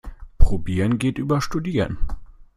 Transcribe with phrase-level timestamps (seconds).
[0.39, 1.99] Probieren geht über Studieren.